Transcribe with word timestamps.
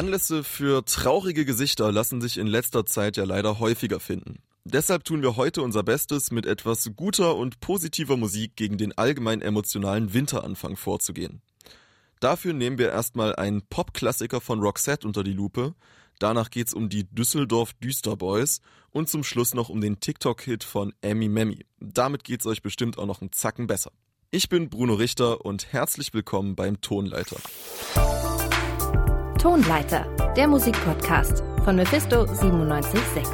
Anlässe 0.00 0.44
für 0.44 0.82
traurige 0.86 1.44
Gesichter 1.44 1.92
lassen 1.92 2.22
sich 2.22 2.38
in 2.38 2.46
letzter 2.46 2.86
Zeit 2.86 3.18
ja 3.18 3.24
leider 3.24 3.58
häufiger 3.58 4.00
finden. 4.00 4.38
Deshalb 4.64 5.04
tun 5.04 5.20
wir 5.20 5.36
heute 5.36 5.60
unser 5.60 5.82
Bestes, 5.82 6.30
mit 6.30 6.46
etwas 6.46 6.90
guter 6.96 7.36
und 7.36 7.60
positiver 7.60 8.16
Musik 8.16 8.56
gegen 8.56 8.78
den 8.78 8.96
allgemein 8.96 9.42
emotionalen 9.42 10.14
Winteranfang 10.14 10.76
vorzugehen. 10.76 11.42
Dafür 12.18 12.54
nehmen 12.54 12.78
wir 12.78 12.88
erstmal 12.88 13.36
einen 13.36 13.60
Pop-Klassiker 13.60 14.40
von 14.40 14.60
Roxette 14.60 15.06
unter 15.06 15.22
die 15.22 15.34
Lupe, 15.34 15.74
danach 16.18 16.48
geht's 16.48 16.72
um 16.72 16.88
die 16.88 17.04
Düsseldorf 17.04 17.74
Düsterboys 17.74 18.62
und 18.92 19.10
zum 19.10 19.22
Schluss 19.22 19.52
noch 19.52 19.68
um 19.68 19.82
den 19.82 20.00
TikTok-Hit 20.00 20.64
von 20.64 20.94
Emmy 21.02 21.28
Memmy. 21.28 21.66
Damit 21.78 22.24
geht's 22.24 22.46
euch 22.46 22.62
bestimmt 22.62 22.96
auch 22.96 23.04
noch 23.04 23.20
einen 23.20 23.32
Zacken 23.32 23.66
besser. 23.66 23.92
Ich 24.30 24.48
bin 24.48 24.70
Bruno 24.70 24.94
Richter 24.94 25.44
und 25.44 25.74
herzlich 25.74 26.14
willkommen 26.14 26.56
beim 26.56 26.80
Tonleiter. 26.80 27.36
Tonleiter, 29.40 30.04
der 30.36 30.48
Musikpodcast 30.48 31.42
von 31.64 31.74
Mephisto 31.74 32.26
976. 32.26 33.24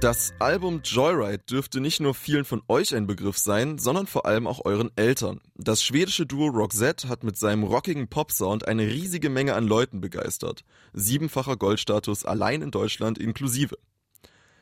Das 0.00 0.34
Album 0.40 0.80
Joyride 0.82 1.38
dürfte 1.48 1.80
nicht 1.80 2.00
nur 2.00 2.14
vielen 2.14 2.44
von 2.44 2.62
euch 2.66 2.96
ein 2.96 3.06
Begriff 3.06 3.38
sein, 3.38 3.78
sondern 3.78 4.08
vor 4.08 4.26
allem 4.26 4.48
auch 4.48 4.64
euren 4.64 4.90
Eltern. 4.96 5.40
Das 5.54 5.80
schwedische 5.80 6.26
Duo 6.26 6.48
Roxette 6.48 7.08
hat 7.08 7.22
mit 7.22 7.36
seinem 7.36 7.62
rockigen 7.62 8.08
Popsound 8.08 8.66
eine 8.66 8.82
riesige 8.82 9.30
Menge 9.30 9.54
an 9.54 9.68
Leuten 9.68 10.00
begeistert. 10.00 10.64
Siebenfacher 10.94 11.56
Goldstatus 11.56 12.24
allein 12.24 12.60
in 12.60 12.72
Deutschland 12.72 13.18
inklusive. 13.18 13.76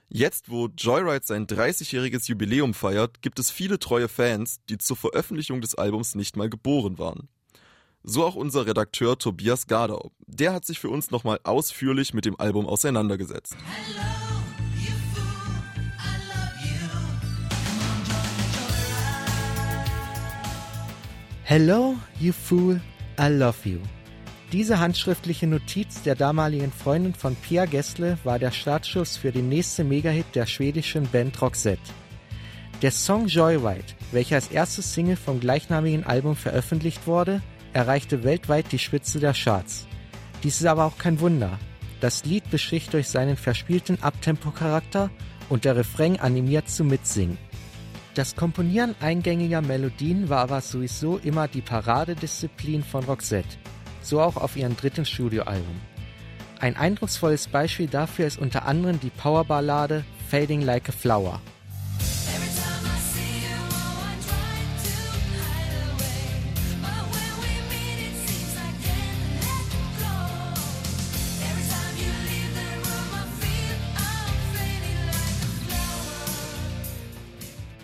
Jetzt, 0.08 0.50
wo 0.50 0.68
Joyride 0.68 1.26
sein 1.26 1.48
30-jähriges 1.48 2.28
Jubiläum 2.28 2.74
feiert, 2.74 3.22
gibt 3.22 3.40
es 3.40 3.50
viele 3.50 3.80
treue 3.80 4.06
Fans, 4.06 4.60
die 4.68 4.78
zur 4.78 4.96
Veröffentlichung 4.96 5.60
des 5.60 5.74
Albums 5.74 6.14
nicht 6.14 6.36
mal 6.36 6.48
geboren 6.48 6.98
waren. 6.98 7.28
So 8.04 8.24
auch 8.24 8.36
unser 8.36 8.66
Redakteur 8.66 9.18
Tobias 9.18 9.66
Gardau. 9.66 10.12
Der 10.26 10.52
hat 10.52 10.64
sich 10.64 10.78
für 10.78 10.90
uns 10.90 11.10
nochmal 11.10 11.40
ausführlich 11.42 12.14
mit 12.14 12.24
dem 12.24 12.38
Album 12.38 12.66
auseinandergesetzt. 12.66 13.56
Hello, 21.42 21.96
you 22.20 22.32
fool, 22.32 22.80
I 23.18 23.28
love 23.28 23.68
you. 23.68 23.80
Diese 24.52 24.78
handschriftliche 24.78 25.48
Notiz 25.48 26.02
der 26.02 26.14
damaligen 26.14 26.70
Freundin 26.70 27.14
von 27.14 27.34
Pia 27.34 27.64
Gessle 27.64 28.16
war 28.22 28.38
der 28.38 28.52
Startschuss 28.52 29.16
für 29.16 29.32
den 29.32 29.48
nächsten 29.48 29.88
Megahit 29.88 30.26
der 30.36 30.46
schwedischen 30.46 31.08
Band 31.08 31.42
Roxette. 31.42 31.82
Der 32.80 32.92
Song 32.92 33.26
Joyride, 33.26 33.94
welcher 34.12 34.36
als 34.36 34.48
erstes 34.48 34.94
Single 34.94 35.16
vom 35.16 35.40
gleichnamigen 35.40 36.04
Album 36.04 36.36
veröffentlicht 36.36 37.08
wurde, 37.08 37.42
erreichte 37.72 38.22
weltweit 38.22 38.70
die 38.70 38.78
Spitze 38.78 39.18
der 39.18 39.32
Charts. 39.32 39.88
Dies 40.44 40.60
ist 40.60 40.66
aber 40.66 40.84
auch 40.84 40.96
kein 40.96 41.18
Wunder. 41.18 41.58
Das 42.00 42.24
Lied 42.24 42.48
beschricht 42.48 42.92
durch 42.92 43.08
seinen 43.08 43.36
verspielten 43.36 44.00
Abtempo-Charakter 44.00 45.10
und 45.48 45.64
der 45.64 45.74
Refrain 45.74 46.20
animiert 46.20 46.68
zum 46.70 46.86
Mitsingen. 46.86 47.36
Das 48.14 48.36
Komponieren 48.36 48.94
eingängiger 49.00 49.60
Melodien 49.60 50.28
war 50.28 50.38
aber 50.38 50.60
sowieso 50.60 51.16
immer 51.18 51.48
die 51.48 51.62
Paradedisziplin 51.62 52.84
von 52.84 53.02
Roxette 53.04 53.56
so 54.06 54.20
auch 54.20 54.36
auf 54.36 54.56
ihrem 54.56 54.76
dritten 54.76 55.04
Studioalbum. 55.04 55.80
Ein 56.58 56.76
eindrucksvolles 56.76 57.48
Beispiel 57.48 57.86
dafür 57.86 58.26
ist 58.26 58.38
unter 58.38 58.64
anderem 58.64 58.98
die 59.00 59.10
Powerballade 59.10 60.04
Fading 60.30 60.62
Like 60.62 60.88
a 60.88 60.92
Flower. 60.92 61.40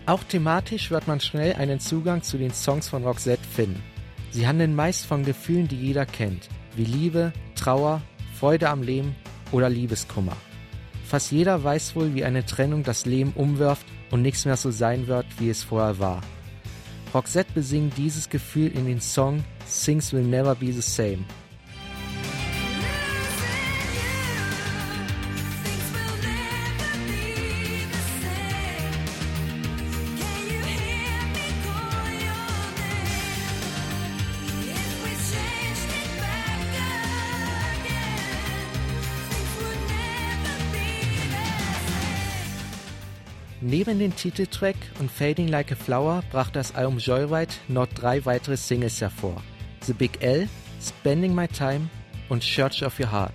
Auch 0.04 0.24
thematisch 0.24 0.90
wird 0.90 1.06
man 1.06 1.20
schnell 1.20 1.54
einen 1.54 1.78
Zugang 1.78 2.22
zu 2.22 2.36
den 2.36 2.52
Songs 2.52 2.88
von 2.88 3.04
Roxette 3.04 3.44
finden. 3.44 3.82
Sie 4.32 4.46
handeln 4.46 4.74
meist 4.74 5.06
von 5.06 5.24
Gefühlen, 5.24 5.68
die 5.68 5.76
jeder 5.76 6.06
kennt, 6.06 6.48
wie 6.74 6.84
Liebe, 6.84 7.32
Trauer, 7.54 8.00
Freude 8.40 8.70
am 8.70 8.82
Leben 8.82 9.14
oder 9.52 9.68
Liebeskummer. 9.68 10.36
Fast 11.04 11.30
jeder 11.30 11.62
weiß 11.62 11.94
wohl, 11.94 12.14
wie 12.14 12.24
eine 12.24 12.46
Trennung 12.46 12.82
das 12.82 13.04
Leben 13.04 13.32
umwirft 13.34 13.86
und 14.10 14.22
nichts 14.22 14.46
mehr 14.46 14.56
so 14.56 14.70
sein 14.70 15.06
wird, 15.06 15.26
wie 15.38 15.50
es 15.50 15.62
vorher 15.62 15.98
war. 15.98 16.22
Roxette 17.12 17.52
besingt 17.52 17.98
dieses 17.98 18.30
Gefühl 18.30 18.72
in 18.72 18.86
den 18.86 19.00
Song 19.02 19.44
Things 19.84 20.14
Will 20.14 20.22
Never 20.22 20.54
Be 20.54 20.72
the 20.72 20.80
Same 20.80 21.24
Neben 43.64 44.00
dem 44.00 44.14
Titeltrack 44.16 44.74
und 44.98 45.08
Fading 45.08 45.46
Like 45.46 45.70
a 45.70 45.76
Flower 45.76 46.24
brachte 46.32 46.54
das 46.54 46.74
Album 46.74 46.98
Joyride 46.98 47.54
noch 47.68 47.86
drei 47.86 48.24
weitere 48.24 48.56
Singles 48.56 49.00
hervor: 49.00 49.40
The 49.82 49.92
Big 49.92 50.20
L, 50.20 50.48
Spending 50.80 51.32
My 51.32 51.46
Time 51.46 51.88
und 52.28 52.42
Church 52.42 52.82
of 52.82 52.98
Your 52.98 53.12
Heart. 53.12 53.32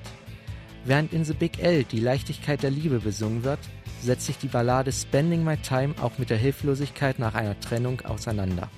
Während 0.84 1.14
in 1.14 1.24
The 1.24 1.34
Big 1.34 1.60
L 1.60 1.86
die 1.86 2.02
Leichtigkeit 2.02 2.62
der 2.62 2.72
Liebe 2.72 3.00
besungen 3.00 3.46
wird, 3.46 3.60
setzt 4.02 4.26
sich 4.26 4.38
die 4.38 4.50
Ballade 4.50 4.92
Spending 4.92 5.46
My 5.46 5.56
Time 5.56 5.96
auch 6.02 6.18
mit 6.18 6.30
der 6.30 6.38
Hilflosigkeit 6.38 7.20
nach 7.20 7.34
einer 7.34 7.58
Trennung 7.62 8.02
auseinander. 8.02 8.70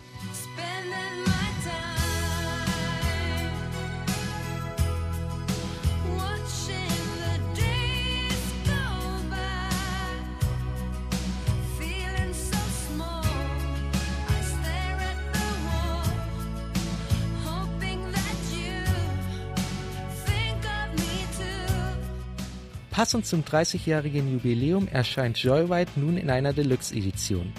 Passend 23.00 23.26
zum 23.26 23.44
30-jährigen 23.44 24.30
Jubiläum 24.30 24.90
erscheint 24.90 25.38
Joyride 25.38 25.90
nun 25.96 26.18
in 26.18 26.30
einer 26.30 26.52
Deluxe-Edition. 26.52 27.54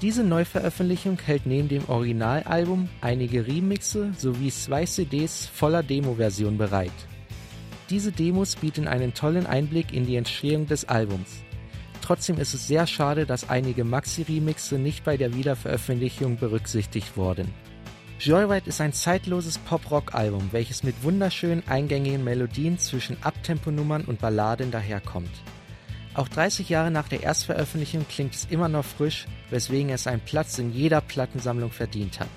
Diese 0.00 0.22
Neuveröffentlichung 0.22 1.18
hält 1.18 1.44
neben 1.44 1.68
dem 1.68 1.88
Originalalbum 1.88 2.88
einige 3.00 3.48
Remixe 3.48 4.12
sowie 4.16 4.52
zwei 4.52 4.84
CDs 4.84 5.46
voller 5.52 5.82
Demo-Versionen 5.82 6.56
bereit. 6.56 6.92
Diese 7.90 8.12
Demos 8.12 8.54
bieten 8.54 8.86
einen 8.86 9.12
tollen 9.12 9.44
Einblick 9.44 9.92
in 9.92 10.06
die 10.06 10.14
Entstehung 10.14 10.68
des 10.68 10.88
Albums. 10.88 11.42
Trotzdem 12.00 12.38
ist 12.38 12.54
es 12.54 12.68
sehr 12.68 12.86
schade, 12.86 13.26
dass 13.26 13.50
einige 13.50 13.82
Maxi-Remixe 13.82 14.78
nicht 14.78 15.02
bei 15.02 15.16
der 15.16 15.34
Wiederveröffentlichung 15.34 16.36
berücksichtigt 16.36 17.16
wurden. 17.16 17.52
Joyride 18.22 18.68
ist 18.68 18.82
ein 18.82 18.92
zeitloses 18.92 19.56
Pop-Rock-Album, 19.56 20.50
welches 20.52 20.82
mit 20.82 21.02
wunderschönen 21.02 21.66
eingängigen 21.66 22.22
Melodien 22.22 22.76
zwischen 22.76 23.16
Abtemponummern 23.22 24.04
und 24.04 24.20
Balladen 24.20 24.70
daherkommt. 24.70 25.30
Auch 26.12 26.28
30 26.28 26.68
Jahre 26.68 26.90
nach 26.90 27.08
der 27.08 27.22
Erstveröffentlichung 27.22 28.06
klingt 28.06 28.34
es 28.34 28.46
immer 28.50 28.68
noch 28.68 28.84
frisch, 28.84 29.26
weswegen 29.48 29.88
es 29.88 30.06
einen 30.06 30.20
Platz 30.20 30.58
in 30.58 30.70
jeder 30.70 31.00
Plattensammlung 31.00 31.70
verdient 31.70 32.20
hat. 32.20 32.28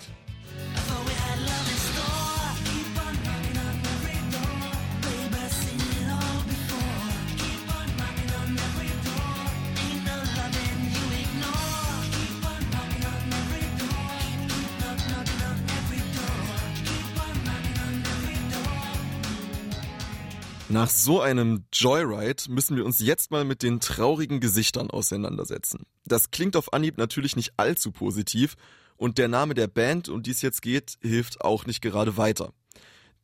Nach 20.73 20.89
so 20.89 21.21
einem 21.21 21.65
Joyride 21.71 22.45
müssen 22.49 22.75
wir 22.75 22.83
uns 22.83 22.97
jetzt 22.97 23.29
mal 23.29 23.45
mit 23.45 23.61
den 23.61 23.79
traurigen 23.79 24.39
Gesichtern 24.39 24.89
auseinandersetzen. 24.89 25.85
Das 26.03 26.31
klingt 26.31 26.55
auf 26.55 26.73
Anhieb 26.73 26.97
natürlich 26.97 27.35
nicht 27.35 27.53
allzu 27.57 27.91
positiv 27.91 28.55
und 28.97 29.19
der 29.19 29.27
Name 29.27 29.53
der 29.53 29.67
Band, 29.67 30.09
um 30.09 30.23
die 30.23 30.31
es 30.31 30.41
jetzt 30.41 30.63
geht, 30.63 30.97
hilft 31.03 31.41
auch 31.41 31.67
nicht 31.67 31.81
gerade 31.83 32.17
weiter. 32.17 32.53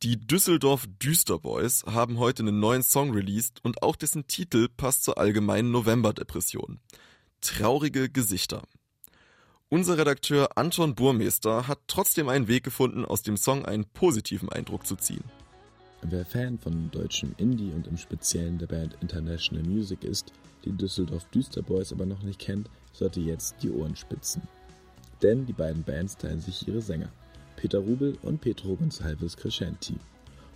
Die 0.04 0.16
Düsseldorf 0.16 0.86
Düsterboys 1.02 1.82
haben 1.86 2.20
heute 2.20 2.44
einen 2.44 2.60
neuen 2.60 2.84
Song 2.84 3.10
released 3.10 3.58
und 3.64 3.82
auch 3.82 3.96
dessen 3.96 4.28
Titel 4.28 4.68
passt 4.68 5.02
zur 5.02 5.18
allgemeinen 5.18 5.72
Novemberdepression. 5.72 6.78
Traurige 7.40 8.08
Gesichter. 8.08 8.62
Unser 9.68 9.98
Redakteur 9.98 10.56
Anton 10.56 10.94
Burmeister 10.94 11.66
hat 11.66 11.80
trotzdem 11.88 12.28
einen 12.28 12.46
Weg 12.46 12.62
gefunden, 12.62 13.04
aus 13.04 13.22
dem 13.22 13.36
Song 13.36 13.64
einen 13.64 13.86
positiven 13.86 14.50
Eindruck 14.50 14.86
zu 14.86 14.94
ziehen. 14.94 15.24
Wer 16.02 16.24
Fan 16.24 16.58
von 16.58 16.90
deutschem 16.90 17.34
Indie 17.36 17.72
und 17.72 17.86
im 17.86 17.98
Speziellen 17.98 18.56
der 18.56 18.66
Band 18.66 18.96
International 19.02 19.62
Music 19.62 20.02
ist, 20.02 20.32
die 20.64 20.72
Düsseldorf 20.72 21.26
Düsterboys 21.26 21.92
aber 21.92 22.06
noch 22.06 22.22
nicht 22.22 22.38
kennt, 22.38 22.70
sollte 22.92 23.20
jetzt 23.20 23.56
die 23.62 23.70
Ohren 23.70 23.96
spitzen. 23.96 24.42
Denn 25.22 25.44
die 25.44 25.52
beiden 25.52 25.82
Bands 25.82 26.16
teilen 26.16 26.40
sich 26.40 26.66
ihre 26.66 26.80
Sänger, 26.80 27.10
Peter 27.56 27.80
Rubel 27.80 28.16
und 28.22 28.40
Petro 28.40 28.74
Gonçalves 28.74 29.36
Crescenti. 29.36 29.96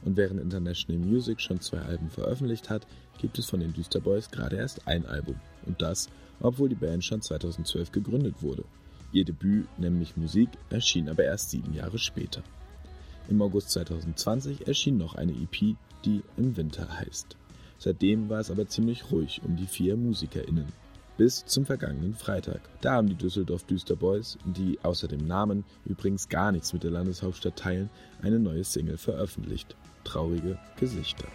Und 0.02 0.16
während 0.16 0.40
International 0.40 1.04
Music 1.04 1.40
schon 1.42 1.60
zwei 1.60 1.80
Alben 1.80 2.08
veröffentlicht 2.08 2.70
hat, 2.70 2.86
gibt 3.18 3.38
es 3.38 3.46
von 3.46 3.60
den 3.60 3.74
Düsterboys 3.74 4.30
gerade 4.30 4.56
erst 4.56 4.88
ein 4.88 5.04
Album. 5.04 5.36
Und 5.66 5.82
das, 5.82 6.08
obwohl 6.40 6.70
die 6.70 6.74
Band 6.74 7.04
schon 7.04 7.20
2012 7.20 7.92
gegründet 7.92 8.36
wurde. 8.40 8.64
Ihr 9.12 9.26
Debüt, 9.26 9.66
nämlich 9.78 10.16
Musik, 10.16 10.48
erschien 10.70 11.10
aber 11.10 11.24
erst 11.24 11.50
sieben 11.50 11.74
Jahre 11.74 11.98
später. 11.98 12.42
Im 13.28 13.40
August 13.40 13.70
2020 13.70 14.66
erschien 14.66 14.98
noch 14.98 15.14
eine 15.14 15.32
EP, 15.32 15.76
die 16.04 16.22
Im 16.36 16.56
Winter 16.56 16.98
heißt. 16.98 17.36
Seitdem 17.78 18.28
war 18.28 18.40
es 18.40 18.50
aber 18.50 18.66
ziemlich 18.66 19.10
ruhig 19.10 19.40
um 19.44 19.56
die 19.56 19.66
vier 19.66 19.96
MusikerInnen. 19.96 20.66
Bis 21.16 21.44
zum 21.44 21.64
vergangenen 21.64 22.14
Freitag. 22.14 22.60
Da 22.80 22.94
haben 22.94 23.08
die 23.08 23.14
Düsseldorf 23.14 23.64
Düsterboys, 23.64 24.36
die 24.44 24.78
außer 24.82 25.06
dem 25.06 25.26
Namen 25.26 25.64
übrigens 25.84 26.28
gar 26.28 26.50
nichts 26.50 26.72
mit 26.72 26.82
der 26.82 26.90
Landeshauptstadt 26.90 27.56
teilen, 27.56 27.88
eine 28.20 28.40
neue 28.40 28.64
Single 28.64 28.98
veröffentlicht. 28.98 29.76
Traurige 30.02 30.58
Gesichter. 30.76 31.28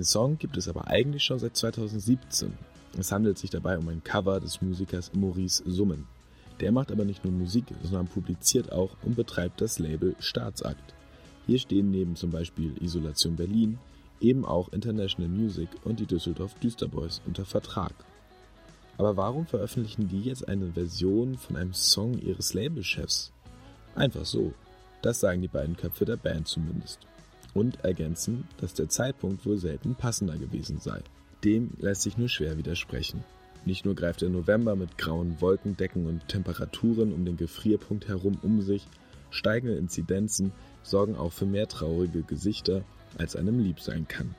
Den 0.00 0.06
Song 0.06 0.38
gibt 0.38 0.56
es 0.56 0.66
aber 0.66 0.88
eigentlich 0.88 1.22
schon 1.22 1.38
seit 1.38 1.54
2017. 1.54 2.54
Es 2.98 3.12
handelt 3.12 3.36
sich 3.36 3.50
dabei 3.50 3.76
um 3.76 3.86
ein 3.88 4.02
Cover 4.02 4.40
des 4.40 4.62
Musikers 4.62 5.12
Maurice 5.12 5.62
Summen. 5.66 6.06
Der 6.58 6.72
macht 6.72 6.90
aber 6.90 7.04
nicht 7.04 7.22
nur 7.22 7.34
Musik, 7.34 7.66
sondern 7.82 8.08
publiziert 8.08 8.72
auch 8.72 8.96
und 9.02 9.14
betreibt 9.14 9.60
das 9.60 9.78
Label 9.78 10.16
Staatsakt. 10.18 10.94
Hier 11.46 11.58
stehen 11.58 11.90
neben 11.90 12.16
zum 12.16 12.30
Beispiel 12.30 12.82
Isolation 12.82 13.36
Berlin 13.36 13.78
eben 14.22 14.46
auch 14.46 14.72
International 14.72 15.30
Music 15.30 15.68
und 15.84 16.00
die 16.00 16.06
Düsseldorf 16.06 16.54
Düsterboys 16.54 17.20
unter 17.26 17.44
Vertrag. 17.44 17.92
Aber 18.96 19.18
warum 19.18 19.44
veröffentlichen 19.44 20.08
die 20.08 20.22
jetzt 20.22 20.48
eine 20.48 20.72
Version 20.72 21.36
von 21.36 21.56
einem 21.56 21.74
Song 21.74 22.18
ihres 22.18 22.54
Labelchefs? 22.54 23.32
Einfach 23.94 24.24
so. 24.24 24.54
Das 25.02 25.20
sagen 25.20 25.42
die 25.42 25.48
beiden 25.48 25.76
Köpfe 25.76 26.06
der 26.06 26.16
Band 26.16 26.48
zumindest 26.48 27.00
und 27.54 27.84
ergänzen, 27.84 28.44
dass 28.58 28.74
der 28.74 28.88
Zeitpunkt 28.88 29.46
wohl 29.46 29.58
selten 29.58 29.94
passender 29.94 30.36
gewesen 30.36 30.78
sei. 30.78 31.00
Dem 31.44 31.70
lässt 31.78 32.02
sich 32.02 32.18
nur 32.18 32.28
schwer 32.28 32.58
widersprechen. 32.58 33.24
Nicht 33.64 33.84
nur 33.84 33.94
greift 33.94 34.22
der 34.22 34.30
November 34.30 34.76
mit 34.76 34.96
grauen 34.96 35.40
Wolkendecken 35.40 36.06
und 36.06 36.28
Temperaturen 36.28 37.12
um 37.12 37.24
den 37.24 37.36
Gefrierpunkt 37.36 38.08
herum 38.08 38.38
um 38.42 38.62
sich, 38.62 38.86
steigende 39.30 39.76
Inzidenzen 39.76 40.52
sorgen 40.82 41.16
auch 41.16 41.32
für 41.32 41.46
mehr 41.46 41.68
traurige 41.68 42.22
Gesichter, 42.22 42.82
als 43.18 43.36
einem 43.36 43.58
lieb 43.58 43.80
sein 43.80 44.08
kann. 44.08 44.34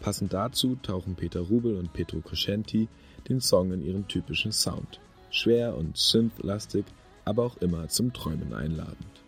Passend 0.00 0.32
dazu 0.32 0.76
tauchen 0.82 1.14
Peter 1.14 1.40
Rubel 1.40 1.76
und 1.76 1.92
Petro 1.92 2.20
Crescenti 2.20 2.88
den 3.28 3.40
Song 3.40 3.72
in 3.72 3.84
ihren 3.84 4.08
typischen 4.08 4.52
Sound. 4.52 5.00
Schwer 5.30 5.76
und 5.76 5.96
synth-lastig, 5.96 6.84
aber 7.24 7.44
auch 7.44 7.56
immer 7.58 7.88
zum 7.88 8.12
Träumen 8.12 8.52
einladend. 8.52 9.21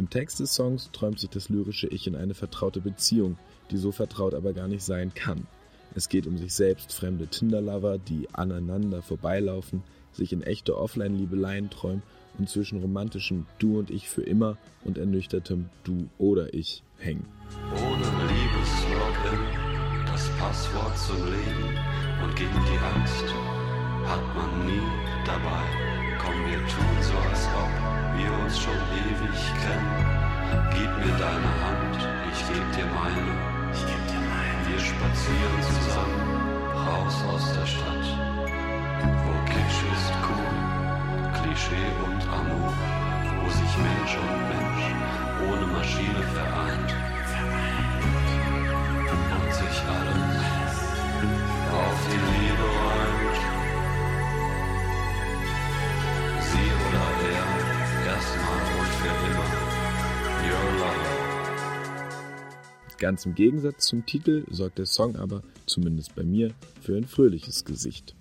Im 0.00 0.08
Text 0.08 0.40
des 0.40 0.54
Songs 0.54 0.88
träumt 0.92 1.20
sich 1.20 1.28
das 1.28 1.50
lyrische 1.50 1.86
Ich 1.86 2.06
in 2.06 2.16
eine 2.16 2.32
vertraute 2.32 2.80
Beziehung, 2.80 3.36
die 3.70 3.76
so 3.76 3.92
vertraut 3.92 4.32
aber 4.32 4.54
gar 4.54 4.66
nicht 4.66 4.82
sein 4.82 5.12
kann. 5.12 5.46
Es 5.94 6.08
geht 6.08 6.26
um 6.26 6.38
sich 6.38 6.54
selbst 6.54 6.94
fremde 6.94 7.26
Tinderlover, 7.26 7.98
die 7.98 8.26
aneinander 8.32 9.02
vorbeilaufen, 9.02 9.82
sich 10.12 10.32
in 10.32 10.42
echte 10.42 10.78
Offline-Liebeleien 10.78 11.68
träumen 11.68 12.02
und 12.38 12.48
zwischen 12.48 12.80
romantischem 12.80 13.44
Du 13.58 13.78
und 13.78 13.90
Ich 13.90 14.08
für 14.08 14.22
immer 14.22 14.56
und 14.86 14.96
ernüchtertem 14.96 15.68
Du 15.84 16.08
oder 16.16 16.54
Ich 16.54 16.82
hängen. 16.96 17.26
Ohne 17.70 18.06
Liebeslogin, 18.32 19.44
das 20.06 20.30
Passwort 20.38 20.96
zum 20.96 21.26
Leben 21.26 21.78
und 22.24 22.36
gegen 22.36 22.64
die 22.72 22.78
Angst 22.78 23.34
hat 24.06 24.34
man 24.34 24.64
nie 24.64 24.80
dabei. 25.26 25.62
Komm, 26.18 26.46
wir 26.46 26.58
tun 26.60 27.02
so, 27.02 27.18
als 27.28 27.46
ob 27.48 27.99
wir 28.16 28.32
uns 28.42 28.58
schon 28.58 28.80
ewig 28.94 29.38
kennen. 29.62 29.94
Gib 30.74 30.90
mir 30.98 31.14
deine 31.18 31.50
Hand, 31.62 31.98
ich 32.32 32.40
geb 32.48 32.64
dir 32.76 32.88
meine. 32.94 33.32
Ich 33.72 33.82
geb 33.86 34.02
dir 34.10 34.22
meine. 34.32 34.60
Wir 34.68 34.80
spazieren 34.80 35.60
zusammen 35.62 36.20
raus 36.74 37.16
aus 37.32 37.52
der 37.54 37.66
Stadt, 37.66 38.06
wo 39.24 39.32
Kitsch 39.50 39.82
ist 39.94 40.12
cool, 40.26 40.52
Klischee 41.38 41.90
und 42.06 42.22
Amour, 42.28 42.72
wo 43.36 43.48
sich 43.50 43.74
Mensch 43.88 44.14
und 44.24 44.40
Mensch 44.52 44.86
ohne 45.48 45.66
Maschine 45.66 46.22
vereint 46.34 47.19
Ganz 63.00 63.24
im 63.24 63.34
Gegensatz 63.34 63.86
zum 63.86 64.04
Titel 64.04 64.44
sorgt 64.50 64.76
der 64.76 64.84
Song 64.84 65.16
aber, 65.16 65.42
zumindest 65.64 66.14
bei 66.14 66.22
mir, 66.22 66.52
für 66.82 66.98
ein 66.98 67.06
fröhliches 67.06 67.64
Gesicht. 67.64 68.14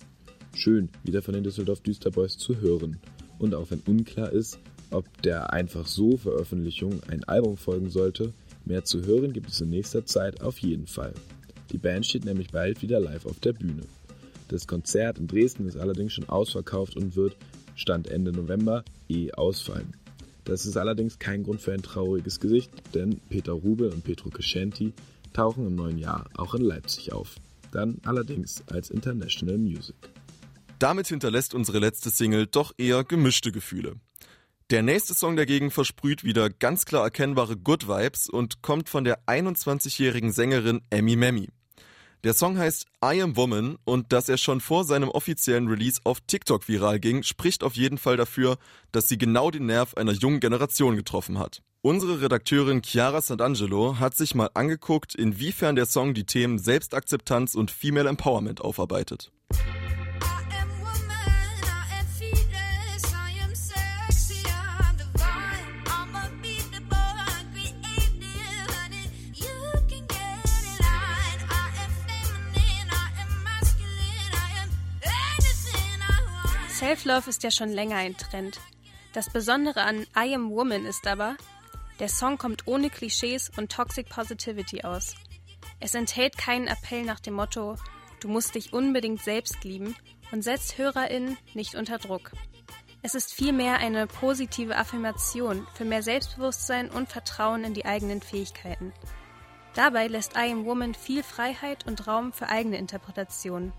Schön, 0.56 0.88
wieder 1.04 1.22
von 1.22 1.34
den 1.34 1.44
Düsseldorf 1.44 1.82
Düsterboys 1.82 2.38
zu 2.38 2.62
hören. 2.62 2.98
Und 3.40 3.54
auch 3.54 3.70
wenn 3.72 3.82
unklar 3.82 4.32
ist, 4.32 4.58
ob 4.90 5.06
der 5.22 5.52
einfach 5.52 5.86
so 5.86 6.16
Veröffentlichung 6.16 7.02
ein 7.10 7.26
Album 7.26 7.58
folgen 7.58 7.90
sollte, 7.90 8.32
mehr 8.64 8.86
zu 8.86 9.06
hören 9.06 9.34
gibt 9.34 9.50
es 9.50 9.60
in 9.60 9.70
nächster 9.70 10.06
Zeit 10.06 10.40
auf 10.40 10.60
jeden 10.60 10.88
Fall. 10.88 11.14
Die 11.74 11.78
Band 11.78 12.06
steht 12.06 12.24
nämlich 12.24 12.52
bald 12.52 12.82
wieder 12.82 13.02
live 13.02 13.26
auf 13.26 13.40
der 13.42 13.52
Bühne. 13.52 13.84
Das 14.48 14.66
Konzert 14.66 15.20
in 15.20 15.28
Dresden 15.28 15.68
ist 15.68 15.76
allerdings 15.76 16.14
schon 16.14 16.30
ausverkauft 16.30 16.96
und 16.96 17.18
wird, 17.18 17.36
Stand 17.76 18.08
Ende 18.08 18.32
November, 18.32 18.86
eh 19.10 19.30
ausfallen. 19.34 19.94
Das 20.50 20.66
ist 20.66 20.78
allerdings 20.78 21.20
kein 21.20 21.44
Grund 21.44 21.62
für 21.62 21.74
ein 21.74 21.84
trauriges 21.84 22.40
Gesicht, 22.40 22.72
denn 22.96 23.20
Peter 23.30 23.52
Rubel 23.52 23.92
und 23.92 24.04
Petro 24.04 24.32
Crescenti 24.32 24.94
tauchen 25.32 25.68
im 25.68 25.76
neuen 25.76 26.00
Jahr 26.00 26.28
auch 26.36 26.56
in 26.56 26.64
Leipzig 26.64 27.14
auf. 27.14 27.36
Dann 27.72 28.00
allerdings 28.04 28.64
als 28.66 28.90
International 28.90 29.60
Music. 29.60 29.96
Damit 30.80 31.08
hinterlässt 31.08 31.54
unsere 31.54 31.78
letzte 31.78 32.10
Single 32.10 32.48
doch 32.48 32.74
eher 32.80 33.04
gemischte 33.04 33.52
Gefühle. 33.52 33.98
Der 34.72 34.82
nächste 34.82 35.14
Song 35.14 35.36
dagegen 35.36 35.70
versprüht 35.70 36.24
wieder 36.24 36.50
ganz 36.50 36.86
klar 36.86 37.04
erkennbare 37.04 37.56
Good 37.56 37.88
Vibes 37.88 38.28
und 38.28 38.64
kommt 38.64 38.90
von 38.90 39.04
der 39.04 39.20
21-jährigen 39.28 40.32
Sängerin 40.32 40.82
Emmy 40.90 41.16
Memmy. 41.16 41.50
Der 42.26 42.34
Song 42.34 42.58
heißt 42.58 42.86
I 43.02 43.22
Am 43.22 43.38
Woman 43.38 43.78
und 43.86 44.12
dass 44.12 44.28
er 44.28 44.38
schon 44.38 44.60
vor 44.60 44.84
seinem 44.84 45.08
offiziellen 45.08 45.70
Release 45.70 46.02
auf 46.04 46.20
TikTok 46.20 46.68
viral 46.68 47.00
ging, 47.00 47.24
spricht 47.24 47.64
auf 47.64 47.76
jeden 47.76 47.98
Fall 47.98 48.18
dafür, 48.18 48.58
dass 48.92 49.08
sie 49.08 49.18
genau 49.18 49.52
den 49.52 49.68
Nerv 49.68 49.94
einer 49.94 50.12
jungen 50.12 50.42
Generation 50.42 50.98
getroffen 50.98 51.40
hat. 51.40 51.62
Unsere 51.82 52.22
Redakteurin 52.22 52.82
Chiara 52.84 53.20
Sant'Angelo 53.20 54.00
hat 54.00 54.18
sich 54.18 54.36
mal 54.36 54.50
angeguckt, 54.54 55.16
inwiefern 55.16 55.78
der 55.78 55.86
Song 55.86 56.14
die 56.14 56.26
Themen 56.26 56.60
Selbstakzeptanz 56.60 57.56
und 57.56 57.72
Female 57.72 58.10
Empowerment 58.10 58.60
aufarbeitet. 58.60 59.32
Self-Love 76.90 77.30
ist 77.30 77.44
ja 77.44 77.52
schon 77.52 77.70
länger 77.70 77.98
ein 77.98 78.18
Trend. 78.18 78.60
Das 79.14 79.30
Besondere 79.30 79.84
an 79.84 80.08
I 80.18 80.34
Am 80.34 80.50
Woman 80.50 80.88
ist 80.88 81.06
aber, 81.06 81.38
der 82.00 82.10
Song 82.10 82.40
kommt 82.40 82.66
ohne 82.66 82.90
Klischees 82.90 83.52
und 83.56 83.72
Toxic 83.72 84.10
Positivity 84.10 84.82
aus. 84.82 85.14
Es 85.80 85.94
enthält 85.94 86.36
keinen 86.40 86.66
Appell 86.66 87.04
nach 87.04 87.20
dem 87.20 87.36
Motto, 87.36 87.76
du 88.22 88.28
musst 88.28 88.56
dich 88.56 88.74
unbedingt 88.74 89.22
selbst 89.22 89.64
lieben 89.64 89.96
und 90.32 90.44
setzt 90.44 90.80
HörerInnen 90.80 91.38
nicht 91.54 91.76
unter 91.76 92.00
Druck. 92.00 92.32
Es 93.04 93.14
ist 93.14 93.36
vielmehr 93.36 93.78
eine 93.78 94.08
positive 94.08 94.76
Affirmation 94.76 95.68
für 95.76 95.86
mehr 95.86 96.02
Selbstbewusstsein 96.02 96.90
und 96.90 97.08
Vertrauen 97.08 97.66
in 97.66 97.76
die 97.76 97.86
eigenen 97.86 98.24
Fähigkeiten. 98.24 98.94
Dabei 99.76 100.08
lässt 100.08 100.36
I 100.36 100.52
Am 100.52 100.66
Woman 100.66 100.96
viel 100.96 101.22
Freiheit 101.22 101.86
und 101.86 102.08
Raum 102.08 102.34
für 102.34 102.50
eigene 102.50 102.80
Interpretationen. 102.80 103.74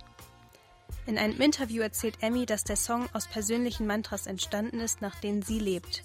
In 1.06 1.18
einem 1.18 1.40
Interview 1.40 1.82
erzählt 1.82 2.16
Emmy, 2.20 2.46
dass 2.46 2.64
der 2.64 2.76
Song 2.76 3.08
aus 3.12 3.26
persönlichen 3.26 3.86
Mantras 3.86 4.26
entstanden 4.26 4.80
ist, 4.80 5.02
nach 5.02 5.14
denen 5.16 5.42
sie 5.42 5.58
lebt. 5.58 6.02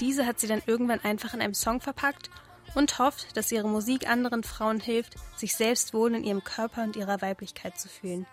Diese 0.00 0.26
hat 0.26 0.40
sie 0.40 0.46
dann 0.46 0.62
irgendwann 0.66 1.00
einfach 1.00 1.34
in 1.34 1.40
einem 1.40 1.54
Song 1.54 1.80
verpackt 1.80 2.30
und 2.74 2.98
hofft, 2.98 3.36
dass 3.36 3.52
ihre 3.52 3.68
Musik 3.68 4.08
anderen 4.08 4.42
Frauen 4.42 4.80
hilft, 4.80 5.14
sich 5.36 5.54
selbst 5.54 5.94
wohl 5.94 6.14
in 6.14 6.24
ihrem 6.24 6.42
Körper 6.42 6.82
und 6.84 6.96
ihrer 6.96 7.20
Weiblichkeit 7.20 7.78
zu 7.78 7.88
fühlen. 7.88 8.26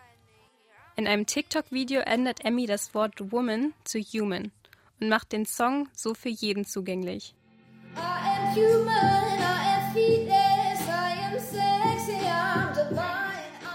In 0.96 1.08
einem 1.08 1.26
TikTok-Video 1.26 2.02
ändert 2.02 2.44
Emmy 2.44 2.66
das 2.66 2.94
Wort 2.94 3.32
Woman 3.32 3.74
zu 3.84 4.00
Human 4.00 4.52
und 5.00 5.10
macht 5.10 5.32
den 5.32 5.46
Song 5.46 5.88
so 5.94 6.14
für 6.14 6.30
jeden 6.30 6.66
zugänglich. 6.66 7.36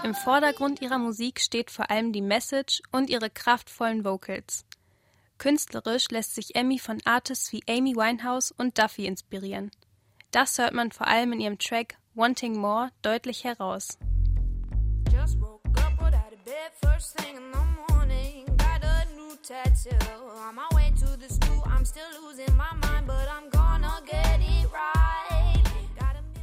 Im 0.05 0.13
Vordergrund 0.13 0.83
ihrer 0.83 0.99
Musik 0.99 1.39
steht 1.39 1.71
vor 1.71 1.89
allem 1.89 2.13
die 2.13 2.21
Message 2.21 2.79
und 2.91 3.09
ihre 3.09 3.31
kraftvollen 3.31 4.05
Vocals. 4.05 4.63
Künstlerisch 5.39 6.11
lässt 6.11 6.35
sich 6.35 6.53
Emmy 6.53 6.77
von 6.77 6.99
Artists 7.05 7.51
wie 7.51 7.63
Amy 7.67 7.95
Winehouse 7.95 8.51
und 8.51 8.77
Duffy 8.77 9.07
inspirieren. 9.07 9.71
Das 10.29 10.59
hört 10.59 10.75
man 10.75 10.91
vor 10.91 11.07
allem 11.07 11.33
in 11.33 11.39
ihrem 11.39 11.57
Track 11.57 11.97
Wanting 12.13 12.55
More 12.55 12.91
deutlich 13.01 13.45
heraus. 13.45 13.97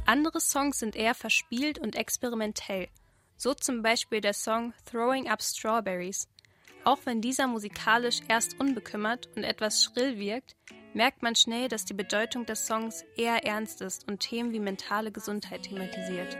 Andere 0.05 0.41
Songs 0.41 0.79
sind 0.79 0.97
eher 0.97 1.15
verspielt 1.15 1.79
und 1.79 1.95
experimentell. 1.95 2.89
So 3.37 3.53
zum 3.53 3.81
Beispiel 3.81 4.21
der 4.21 4.33
Song 4.33 4.73
Throwing 4.89 5.29
Up 5.29 5.41
Strawberries. 5.41 6.27
Auch 6.85 6.99
wenn 7.05 7.21
dieser 7.21 7.47
musikalisch 7.47 8.19
erst 8.27 8.59
unbekümmert 8.59 9.29
und 9.35 9.43
etwas 9.43 9.83
schrill 9.83 10.19
wirkt, 10.19 10.55
merkt 10.93 11.23
man 11.23 11.35
schnell, 11.35 11.67
dass 11.69 11.85
die 11.85 11.93
Bedeutung 11.93 12.45
des 12.45 12.67
Songs 12.67 13.03
eher 13.15 13.45
ernst 13.45 13.81
ist 13.81 14.07
und 14.07 14.19
Themen 14.19 14.51
wie 14.51 14.59
mentale 14.59 15.11
Gesundheit 15.11 15.63
thematisiert. 15.63 16.37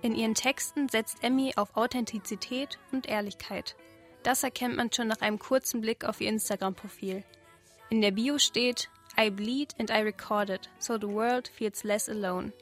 In 0.00 0.14
ihren 0.14 0.34
Texten 0.34 0.88
setzt 0.88 1.22
Emmy 1.22 1.52
auf 1.56 1.76
Authentizität 1.76 2.78
und 2.92 3.08
Ehrlichkeit. 3.08 3.76
Das 4.22 4.42
erkennt 4.42 4.76
man 4.76 4.92
schon 4.92 5.08
nach 5.08 5.20
einem 5.20 5.38
kurzen 5.38 5.80
Blick 5.80 6.04
auf 6.04 6.20
ihr 6.20 6.28
Instagram-Profil. 6.28 7.24
In 7.90 8.00
der 8.00 8.10
Bio 8.10 8.38
steht 8.38 8.88
I 9.18 9.30
bleed 9.30 9.74
and 9.78 9.90
I 9.90 10.02
record 10.02 10.50
it, 10.50 10.68
so 10.78 10.96
the 10.96 11.08
world 11.08 11.48
feels 11.48 11.82
less 11.82 12.08
alone. 12.08 12.52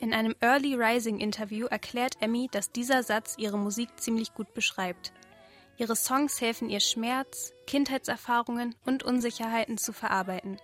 In 0.00 0.14
einem 0.14 0.34
Early 0.40 0.74
Rising 0.74 1.20
Interview 1.20 1.66
erklärt 1.66 2.16
Emmy, 2.20 2.48
dass 2.50 2.72
dieser 2.72 3.02
Satz 3.02 3.34
ihre 3.38 3.58
Musik 3.58 3.88
ziemlich 4.00 4.34
gut 4.34 4.52
beschreibt. 4.54 5.12
Ihre 5.76 5.96
Songs 5.96 6.40
helfen 6.40 6.70
ihr 6.70 6.80
Schmerz, 6.80 7.52
Kindheitserfahrungen 7.66 8.74
und 8.84 9.02
Unsicherheiten 9.02 9.78
zu 9.78 9.92
verarbeiten. 9.92 10.58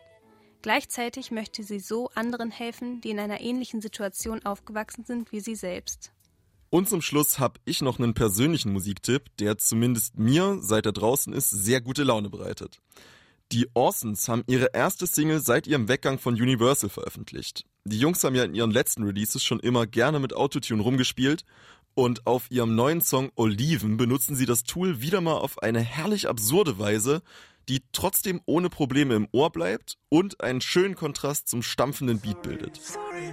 Gleichzeitig 0.63 1.31
möchte 1.31 1.63
sie 1.63 1.79
so 1.79 2.11
anderen 2.15 2.51
helfen, 2.51 3.01
die 3.01 3.11
in 3.11 3.21
einer 3.21 3.41
ähnlichen 3.41 3.81
Situation 3.81 4.45
aufgewachsen 4.45 5.05
sind 5.05 5.31
wie 5.31 5.41
sie 5.41 5.55
selbst. 5.55 6.13
Und 6.71 6.89
zum 6.89 7.01
Schluss 7.01 7.39
habe 7.39 7.61
ich 7.65 7.81
noch 7.81 7.99
einen 7.99 8.15
persönlichen 8.15 8.73
Musiktipp, 8.73 9.35
der 9.39 9.57
zumindest 9.59 10.19
mir, 10.19 10.59
seit 10.61 10.87
er 10.87 10.93
draußen 10.93 11.33
ist, 11.33 11.51
sehr 11.51 11.81
gute 11.81 12.05
Laune 12.05 12.29
bereitet. 12.29 12.81
Die 13.53 13.67
Orsons 13.73 14.29
haben 14.29 14.45
ihre 14.47 14.75
erste 14.75 15.07
Single 15.07 15.41
seit 15.41 15.67
ihrem 15.67 15.89
Weggang 15.89 16.19
von 16.19 16.35
Universal 16.35 16.91
veröffentlicht. 16.91 17.65
Die 17.85 17.99
Jungs 17.99 18.23
haben 18.23 18.35
ja 18.35 18.45
in 18.45 18.55
ihren 18.55 18.71
letzten 18.71 19.05
Releases 19.05 19.43
schon 19.43 19.61
immer 19.61 19.87
gerne 19.87 20.19
mit 20.21 20.35
Autotune 20.35 20.83
rumgespielt 20.83 21.47
und 21.95 22.27
auf 22.27 22.51
ihrem 22.51 22.75
neuen 22.75 23.01
Song 23.01 23.31
Oliven 23.35 23.97
benutzen 23.97 24.37
sie 24.37 24.45
das 24.45 24.65
Tool 24.65 25.01
wieder 25.01 25.23
mal 25.23 25.39
auf 25.39 25.63
eine 25.63 25.81
herrlich 25.81 26.29
absurde 26.29 26.79
Weise, 26.79 27.23
die 27.71 27.83
trotzdem 27.93 28.43
ohne 28.45 28.69
Probleme 28.69 29.15
im 29.15 29.29
Ohr 29.33 29.51
bleibt 29.51 29.97
und 30.11 30.43
einen 30.43 30.61
schönen 30.61 30.95
Kontrast 30.95 31.49
zum 31.49 31.63
stampfenden 31.63 32.21
Beat 32.21 32.43
bildet. 32.43 32.77
Sorry, 32.77 33.33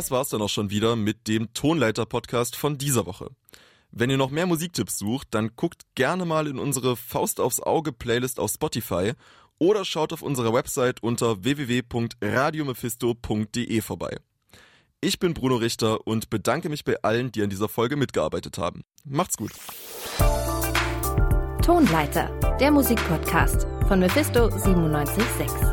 Das 0.00 0.10
war's 0.10 0.30
dann 0.30 0.40
auch 0.40 0.48
schon 0.48 0.70
wieder 0.70 0.96
mit 0.96 1.28
dem 1.28 1.52
Tonleiter-Podcast 1.52 2.56
von 2.56 2.78
dieser 2.78 3.04
Woche. 3.04 3.28
Wenn 3.90 4.08
ihr 4.08 4.16
noch 4.16 4.30
mehr 4.30 4.46
Musiktipps 4.46 4.96
sucht, 4.96 5.28
dann 5.32 5.50
guckt 5.56 5.82
gerne 5.94 6.24
mal 6.24 6.46
in 6.46 6.58
unsere 6.58 6.96
Faust 6.96 7.38
aufs 7.38 7.60
Auge 7.60 7.92
Playlist 7.92 8.40
auf 8.40 8.50
Spotify 8.50 9.12
oder 9.58 9.84
schaut 9.84 10.14
auf 10.14 10.22
unserer 10.22 10.54
Website 10.54 11.02
unter 11.02 11.44
www.radiomephisto.de 11.44 13.80
vorbei. 13.82 14.16
Ich 15.02 15.18
bin 15.18 15.34
Bruno 15.34 15.56
Richter 15.56 16.06
und 16.06 16.30
bedanke 16.30 16.70
mich 16.70 16.84
bei 16.84 16.96
allen, 17.02 17.30
die 17.30 17.42
an 17.42 17.50
dieser 17.50 17.68
Folge 17.68 17.96
mitgearbeitet 17.96 18.56
haben. 18.56 18.84
Macht's 19.04 19.36
gut. 19.36 19.52
Tonleiter, 21.62 22.30
der 22.58 22.70
Musikpodcast 22.70 23.66
von 23.86 24.00
Mephisto 24.00 24.48
976. 24.48 25.69